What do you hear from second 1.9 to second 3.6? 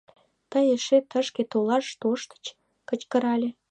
тоштыч?— кычкырале.